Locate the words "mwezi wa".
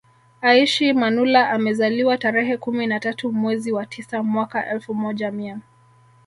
3.31-3.85